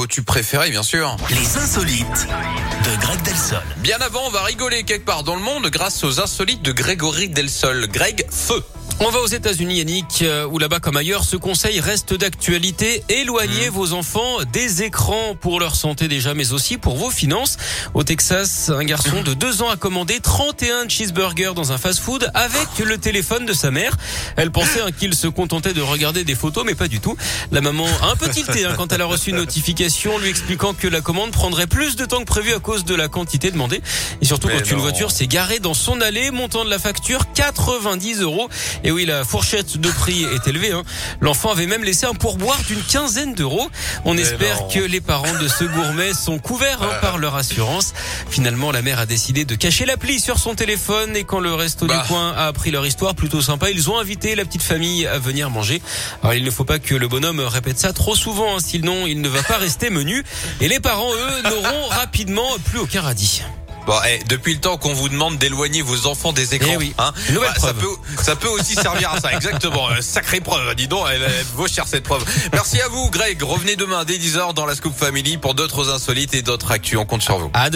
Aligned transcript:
vos 0.00 0.06
tubes 0.06 0.24
préférés, 0.24 0.70
bien 0.70 0.82
sûr. 0.82 1.14
Les 1.28 1.58
insolites 1.58 2.26
de 2.86 3.02
Greg 3.02 3.20
Delsol. 3.20 3.62
Bien 3.82 3.98
avant, 4.00 4.22
on 4.28 4.30
va 4.30 4.42
rigoler 4.44 4.82
quelque 4.84 5.04
part 5.04 5.24
dans 5.24 5.34
le 5.34 5.42
monde 5.42 5.66
grâce 5.66 6.02
aux 6.04 6.20
insolites 6.20 6.62
de 6.62 6.72
Grégory 6.72 7.28
Delsol. 7.28 7.86
Greg, 7.86 8.24
feu 8.30 8.64
on 8.98 9.10
va 9.10 9.20
aux 9.20 9.26
États-Unis, 9.26 9.78
Yannick, 9.78 10.22
euh, 10.22 10.46
où 10.46 10.58
là-bas 10.58 10.80
comme 10.80 10.96
ailleurs, 10.96 11.24
ce 11.24 11.36
conseil 11.36 11.80
reste 11.80 12.14
d'actualité. 12.14 13.02
Éloignez 13.08 13.68
mmh. 13.68 13.72
vos 13.72 13.92
enfants 13.92 14.38
des 14.52 14.82
écrans 14.82 15.34
pour 15.34 15.60
leur 15.60 15.76
santé 15.76 16.08
déjà, 16.08 16.34
mais 16.34 16.52
aussi 16.52 16.78
pour 16.78 16.96
vos 16.96 17.10
finances. 17.10 17.56
Au 17.94 18.02
Texas, 18.02 18.70
un 18.74 18.84
garçon 18.84 19.22
de 19.22 19.34
deux 19.34 19.62
ans 19.62 19.70
a 19.70 19.76
commandé 19.76 20.20
31 20.20 20.88
cheeseburgers 20.88 21.52
dans 21.54 21.72
un 21.72 21.78
fast-food 21.78 22.30
avec 22.34 22.68
le 22.84 22.98
téléphone 22.98 23.46
de 23.46 23.52
sa 23.52 23.70
mère. 23.70 23.96
Elle 24.36 24.50
pensait 24.50 24.80
hein, 24.80 24.90
qu'il 24.92 25.14
se 25.14 25.28
contentait 25.28 25.72
de 25.72 25.82
regarder 25.82 26.24
des 26.24 26.34
photos, 26.34 26.64
mais 26.64 26.74
pas 26.74 26.88
du 26.88 27.00
tout. 27.00 27.16
La 27.52 27.60
maman 27.60 27.86
a 28.02 28.10
un 28.10 28.16
peu 28.16 28.28
tilté 28.28 28.64
hein, 28.64 28.74
quand 28.76 28.92
elle 28.92 29.02
a 29.02 29.06
reçu 29.06 29.30
une 29.30 29.36
notification 29.36 30.18
lui 30.18 30.28
expliquant 30.28 30.74
que 30.74 30.88
la 30.88 31.00
commande 31.00 31.30
prendrait 31.30 31.66
plus 31.66 31.96
de 31.96 32.04
temps 32.04 32.20
que 32.20 32.24
prévu 32.24 32.52
à 32.52 32.58
cause 32.58 32.84
de 32.84 32.94
la 32.94 33.08
quantité 33.08 33.50
demandée. 33.50 33.82
Et 34.20 34.24
surtout 34.24 34.48
quand 34.48 34.70
une 34.70 34.78
voiture 34.78 35.10
s'est 35.10 35.26
garée 35.26 35.58
dans 35.58 35.74
son 35.74 36.00
allée, 36.00 36.30
montant 36.30 36.64
de 36.64 36.70
la 36.70 36.78
facture 36.78 37.32
90 37.34 38.20
euros. 38.20 38.48
Et 38.84 38.90
oui, 38.90 39.04
la 39.04 39.24
fourchette 39.24 39.78
de 39.78 39.90
prix 39.90 40.24
est 40.24 40.46
élevée. 40.48 40.72
Hein. 40.72 40.82
L'enfant 41.20 41.50
avait 41.50 41.66
même 41.66 41.84
laissé 41.84 42.06
un 42.06 42.14
pourboire 42.14 42.58
d'une 42.66 42.82
quinzaine 42.82 43.34
d'euros. 43.34 43.70
On 44.04 44.16
espère 44.16 44.68
que 44.68 44.80
les 44.80 45.00
parents 45.00 45.38
de 45.40 45.48
ce 45.48 45.64
gourmet 45.64 46.14
sont 46.14 46.38
couverts 46.38 46.82
hein, 46.82 46.98
par 47.00 47.18
leur 47.18 47.36
assurance. 47.36 47.92
Finalement, 48.28 48.72
la 48.72 48.82
mère 48.82 48.98
a 48.98 49.06
décidé 49.06 49.44
de 49.44 49.54
cacher 49.54 49.84
l'appli 49.84 50.20
sur 50.20 50.38
son 50.38 50.54
téléphone 50.54 51.16
et 51.16 51.24
quand 51.24 51.40
le 51.40 51.52
resto 51.54 51.86
du 51.86 51.92
bah. 51.92 52.04
coin 52.08 52.32
a 52.32 52.46
appris 52.46 52.70
leur 52.70 52.86
histoire 52.86 53.14
plutôt 53.14 53.42
sympa, 53.42 53.70
ils 53.70 53.90
ont 53.90 53.98
invité 53.98 54.34
la 54.34 54.44
petite 54.44 54.62
famille 54.62 55.06
à 55.06 55.18
venir 55.18 55.50
manger. 55.50 55.82
Alors 56.22 56.34
il 56.34 56.44
ne 56.44 56.50
faut 56.50 56.64
pas 56.64 56.78
que 56.78 56.94
le 56.94 57.08
bonhomme 57.08 57.40
répète 57.40 57.78
ça 57.78 57.92
trop 57.92 58.14
souvent, 58.14 58.56
hein, 58.56 58.60
sinon 58.64 59.06
il 59.06 59.20
ne 59.20 59.28
va 59.28 59.42
pas 59.42 59.58
rester 59.58 59.90
menu. 59.90 60.24
Et 60.60 60.68
les 60.68 60.80
parents, 60.80 61.12
eux, 61.12 61.42
n'auront 61.42 61.88
rapidement 61.88 62.48
plus 62.64 62.78
aucun 62.78 63.02
radis. 63.02 63.42
Bon, 63.86 63.94
eh, 64.08 64.22
depuis 64.24 64.54
le 64.54 64.60
temps 64.60 64.76
qu'on 64.76 64.92
vous 64.92 65.08
demande 65.08 65.38
d'éloigner 65.38 65.82
vos 65.82 66.06
enfants 66.06 66.32
des 66.32 66.54
écrans, 66.54 66.72
eh 66.74 66.76
oui. 66.76 66.94
hein, 66.98 67.12
bah, 67.34 67.54
ça 67.58 67.74
peut, 67.74 67.88
ça 68.22 68.36
peut 68.36 68.48
aussi 68.48 68.74
servir 68.74 69.12
à 69.12 69.20
ça. 69.20 69.32
Exactement, 69.40 69.88
euh, 69.90 70.00
sacrée 70.00 70.40
preuve. 70.40 70.74
Dis 70.74 70.88
donc, 70.88 71.06
elle, 71.12 71.26
vaut 71.54 71.66
cher 71.66 71.84
cette 71.86 72.04
preuve. 72.04 72.24
Merci 72.52 72.80
à 72.80 72.88
vous, 72.88 73.10
Greg. 73.10 73.42
Revenez 73.42 73.76
demain 73.76 74.04
dès 74.04 74.18
10h 74.18 74.54
dans 74.54 74.66
la 74.66 74.74
Scoop 74.74 74.94
Family 74.96 75.38
pour 75.38 75.54
d'autres 75.54 75.90
insolites 75.90 76.34
et 76.34 76.42
d'autres 76.42 76.70
actus. 76.70 76.98
On 76.98 77.06
compte 77.06 77.22
sur 77.22 77.38
vous. 77.38 77.50